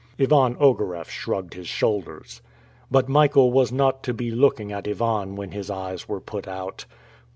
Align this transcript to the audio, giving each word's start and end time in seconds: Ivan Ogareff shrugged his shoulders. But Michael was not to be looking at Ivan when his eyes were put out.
Ivan 0.19 0.55
Ogareff 0.55 1.11
shrugged 1.11 1.53
his 1.53 1.67
shoulders. 1.67 2.41
But 2.89 3.07
Michael 3.07 3.51
was 3.51 3.71
not 3.71 4.01
to 4.05 4.15
be 4.15 4.31
looking 4.31 4.71
at 4.71 4.87
Ivan 4.87 5.35
when 5.35 5.51
his 5.51 5.69
eyes 5.69 6.09
were 6.09 6.19
put 6.19 6.47
out. 6.47 6.85